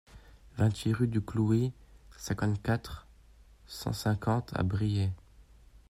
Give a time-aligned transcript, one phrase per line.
[0.57, 1.73] vingt-huit rue du Cloué,
[2.17, 3.05] cinquante-quatre,
[3.67, 5.11] cent cinquante à Briey